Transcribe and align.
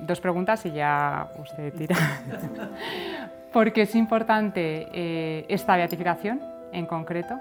dos 0.00 0.20
preguntas 0.20 0.64
y 0.66 0.72
ya 0.72 1.30
usted 1.38 1.72
tira. 1.74 1.96
¿Por 3.52 3.72
qué 3.72 3.82
es 3.82 3.94
importante 3.94 4.88
eh, 4.92 5.46
esta 5.48 5.76
beatificación 5.76 6.40
en 6.72 6.86
concreto? 6.86 7.38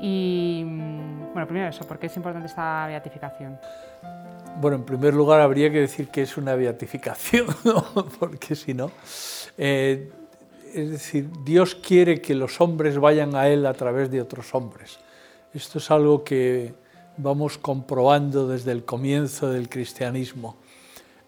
Y, 0.00 0.62
mm, 0.64 1.32
bueno, 1.32 1.46
primero 1.46 1.68
eso, 1.68 1.86
¿por 1.86 1.98
qué 1.98 2.06
es 2.06 2.16
importante 2.16 2.48
esta 2.48 2.86
beatificación? 2.86 3.58
Bueno, 4.60 4.76
en 4.76 4.84
primer 4.84 5.14
lugar 5.14 5.40
habría 5.40 5.70
que 5.70 5.80
decir 5.80 6.08
que 6.08 6.22
es 6.22 6.36
una 6.36 6.54
beatificación, 6.54 7.46
¿no? 7.64 7.84
porque 8.18 8.54
si 8.54 8.74
no... 8.74 8.90
Eh, 9.56 10.12
es 10.74 10.90
decir, 10.90 11.28
Dios 11.44 11.74
quiere 11.74 12.20
que 12.20 12.34
los 12.34 12.60
hombres 12.60 12.98
vayan 12.98 13.34
a 13.34 13.48
Él 13.48 13.66
a 13.66 13.74
través 13.74 14.10
de 14.10 14.20
otros 14.20 14.54
hombres. 14.54 14.98
Esto 15.52 15.78
es 15.78 15.90
algo 15.90 16.22
que 16.22 16.74
vamos 17.16 17.58
comprobando 17.58 18.46
desde 18.46 18.72
el 18.72 18.84
comienzo 18.84 19.50
del 19.50 19.68
cristianismo. 19.68 20.56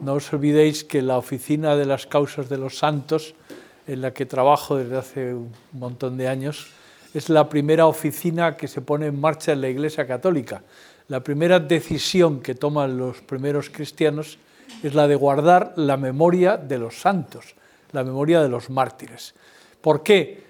No 0.03 0.19
os 0.19 0.35
olvidéis 0.35 0.83
que 0.83 0.99
la 0.99 1.15
oficina 1.15 1.79
de 1.79 1.87
las 1.87 2.11
causas 2.11 2.51
de 2.51 2.59
los 2.59 2.75
santos, 2.75 3.39
en 3.87 4.03
la 4.03 4.11
que 4.11 4.27
trabajo 4.27 4.75
desde 4.75 4.99
hace 4.99 5.33
un 5.33 5.55
montón 5.71 6.19
de 6.19 6.27
años, 6.27 6.75
es 7.15 7.31
la 7.31 7.49
primera 7.49 7.87
oficina 7.87 8.57
que 8.57 8.67
se 8.67 8.81
pone 8.81 9.07
en 9.07 9.21
marcha 9.21 9.53
en 9.53 9.61
la 9.61 9.69
Iglesia 9.69 10.05
Católica. 10.05 10.65
La 11.07 11.23
primera 11.23 11.61
decisión 11.61 12.43
que 12.43 12.57
toman 12.57 12.99
los 12.99 13.21
primeros 13.23 13.71
cristianos 13.71 14.39
es 14.83 14.93
la 14.93 15.07
de 15.07 15.15
guardar 15.15 15.75
la 15.77 15.97
memoria 15.97 16.57
de 16.57 16.79
los 16.79 17.01
santos, 17.01 17.55
la 17.93 18.03
memoria 18.03 18.43
de 18.43 18.49
los 18.49 18.71
mártires. 18.71 19.35
¿Por 19.81 20.03
qué? 20.03 20.43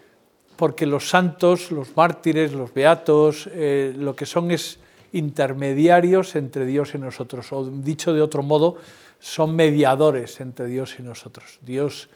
Porque 0.57 0.87
los 0.87 1.11
santos, 1.11 1.71
los 1.71 1.95
mártires, 1.95 2.55
los 2.55 2.73
beatos, 2.73 3.51
eh, 3.53 3.93
lo 3.95 4.17
que 4.17 4.25
son 4.25 4.51
es 4.51 4.79
intermediarios 5.12 6.37
entre 6.37 6.65
Dios 6.65 6.95
y 6.95 6.98
nosotros, 6.98 7.53
o 7.53 7.67
dicho 7.67 8.15
de 8.15 8.23
otro 8.23 8.43
modo, 8.43 8.79
son 9.23 9.55
mediadores 9.55 10.41
entre 10.41 10.67
Dios 10.67 10.97
y 10.99 11.03
nosotros. 11.03 11.61
Dios 11.62 12.09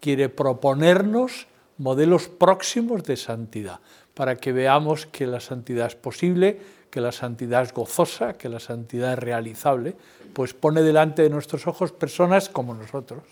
quiere 0.00 0.30
proponernos 0.30 1.46
modelos 1.76 2.28
próximos 2.28 3.04
de 3.04 3.16
santidad, 3.18 3.80
para 4.14 4.36
que 4.36 4.52
veamos 4.52 5.04
que 5.04 5.26
la 5.26 5.40
santidad 5.40 5.86
es 5.86 5.94
posible, 5.94 6.58
que 6.90 7.02
la 7.02 7.12
santidad 7.12 7.62
es 7.62 7.74
gozosa, 7.74 8.32
que 8.32 8.48
la 8.48 8.60
santidad 8.60 9.12
es 9.12 9.18
realizable, 9.18 9.94
pues 10.32 10.54
pone 10.54 10.80
delante 10.80 11.22
de 11.22 11.28
nuestros 11.28 11.66
ojos 11.66 11.92
personas 11.92 12.48
como 12.48 12.74
nosotros. 12.74 13.22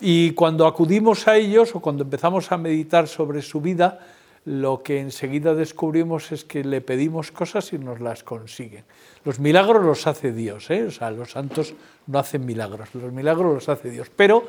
Y 0.00 0.32
cuando 0.32 0.66
acudimos 0.66 1.28
a 1.28 1.36
ellos 1.36 1.76
o 1.76 1.80
cuando 1.80 2.02
empezamos 2.02 2.50
a 2.50 2.58
meditar 2.58 3.06
sobre 3.06 3.40
su 3.40 3.60
vida, 3.60 4.00
lo 4.44 4.82
que 4.82 4.98
enseguida 4.98 5.54
descubrimos 5.54 6.32
es 6.32 6.44
que 6.44 6.64
le 6.64 6.80
pedimos 6.80 7.30
cosas 7.30 7.72
y 7.72 7.78
nos 7.78 8.00
las 8.00 8.24
consiguen. 8.24 8.84
Los 9.24 9.38
milagros 9.38 9.84
los 9.84 10.06
hace 10.06 10.32
Dios, 10.32 10.68
¿eh? 10.70 10.84
o 10.84 10.90
sea, 10.90 11.10
los 11.10 11.32
santos 11.32 11.74
no 12.06 12.18
hacen 12.18 12.44
milagros, 12.44 12.94
los 12.94 13.12
milagros 13.12 13.54
los 13.54 13.68
hace 13.68 13.90
Dios, 13.90 14.10
pero 14.14 14.44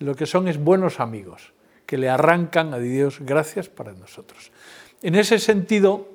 lo 0.00 0.14
que 0.14 0.26
son 0.26 0.48
es 0.48 0.58
buenos 0.58 1.00
amigos, 1.00 1.52
que 1.86 1.96
le 1.96 2.10
arrancan 2.10 2.74
a 2.74 2.78
Dios 2.78 3.20
gracias 3.20 3.68
para 3.68 3.92
nosotros. 3.92 4.52
En 5.02 5.14
ese 5.14 5.38
sentido, 5.38 6.08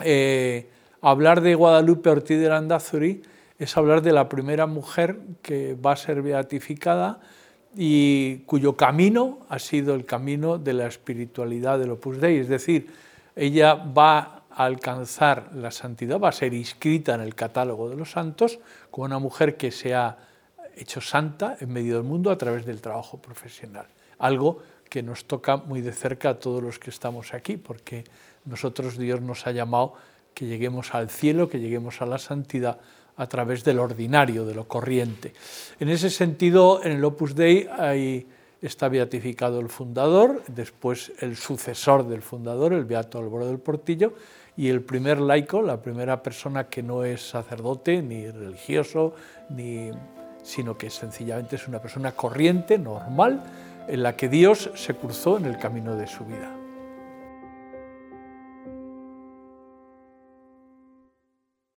eh, 0.00 0.68
hablar 1.00 1.42
de 1.42 1.54
Guadalupe 1.54 2.10
Ortiz 2.10 2.40
de 2.40 2.48
Landazuri 2.48 3.22
es 3.58 3.76
hablar 3.76 4.02
de 4.02 4.12
la 4.12 4.28
primera 4.28 4.66
mujer 4.66 5.18
que 5.42 5.74
va 5.74 5.92
a 5.92 5.96
ser 5.96 6.20
beatificada 6.20 7.20
y 7.76 8.38
cuyo 8.46 8.74
camino 8.74 9.40
ha 9.50 9.58
sido 9.58 9.94
el 9.94 10.06
camino 10.06 10.56
de 10.56 10.72
la 10.72 10.86
espiritualidad 10.86 11.78
del 11.78 11.90
Opus 11.90 12.18
Dei, 12.18 12.38
es 12.38 12.48
decir, 12.48 12.90
ella 13.36 13.74
va 13.74 14.44
a 14.50 14.64
alcanzar 14.64 15.50
la 15.54 15.70
santidad, 15.70 16.18
va 16.18 16.30
a 16.30 16.32
ser 16.32 16.54
inscrita 16.54 17.14
en 17.14 17.20
el 17.20 17.34
catálogo 17.34 17.90
de 17.90 17.96
los 17.96 18.12
santos 18.12 18.58
como 18.90 19.04
una 19.04 19.18
mujer 19.18 19.58
que 19.58 19.70
se 19.70 19.94
ha 19.94 20.16
hecho 20.74 21.02
santa 21.02 21.58
en 21.60 21.70
medio 21.70 21.96
del 21.96 22.04
mundo 22.04 22.30
a 22.30 22.38
través 22.38 22.64
del 22.64 22.80
trabajo 22.80 23.20
profesional, 23.20 23.86
algo 24.18 24.62
que 24.88 25.02
nos 25.02 25.26
toca 25.26 25.58
muy 25.58 25.82
de 25.82 25.92
cerca 25.92 26.30
a 26.30 26.38
todos 26.38 26.62
los 26.62 26.78
que 26.78 26.88
estamos 26.88 27.34
aquí, 27.34 27.58
porque 27.58 28.04
nosotros 28.46 28.96
Dios 28.96 29.20
nos 29.20 29.46
ha 29.46 29.52
llamado 29.52 29.94
que 30.32 30.46
lleguemos 30.46 30.94
al 30.94 31.10
cielo, 31.10 31.48
que 31.48 31.60
lleguemos 31.60 32.00
a 32.00 32.06
la 32.06 32.18
santidad 32.18 32.78
a 33.16 33.26
través 33.26 33.64
del 33.64 33.78
ordinario, 33.78 34.44
de 34.44 34.54
lo 34.54 34.68
corriente. 34.68 35.32
En 35.80 35.88
ese 35.88 36.10
sentido, 36.10 36.82
en 36.82 36.92
el 36.92 37.04
Opus 37.04 37.34
Dei 37.34 37.68
está 38.60 38.88
beatificado 38.88 39.60
el 39.60 39.68
fundador, 39.68 40.42
después 40.48 41.12
el 41.20 41.36
sucesor 41.36 42.08
del 42.08 42.22
fundador, 42.22 42.72
el 42.72 42.84
Beato 42.84 43.18
Álvaro 43.18 43.46
del 43.46 43.58
Portillo, 43.58 44.14
y 44.56 44.68
el 44.68 44.80
primer 44.80 45.20
laico, 45.20 45.60
la 45.60 45.82
primera 45.82 46.22
persona 46.22 46.68
que 46.68 46.82
no 46.82 47.04
es 47.04 47.28
sacerdote 47.28 48.00
ni 48.00 48.30
religioso, 48.30 49.14
ni, 49.50 49.90
sino 50.42 50.78
que 50.78 50.88
sencillamente 50.88 51.56
es 51.56 51.68
una 51.68 51.80
persona 51.80 52.12
corriente, 52.12 52.78
normal, 52.78 53.42
en 53.86 54.02
la 54.02 54.16
que 54.16 54.28
Dios 54.28 54.70
se 54.74 54.94
cruzó 54.94 55.36
en 55.36 55.44
el 55.44 55.58
camino 55.58 55.94
de 55.94 56.06
su 56.06 56.24
vida. 56.24 56.65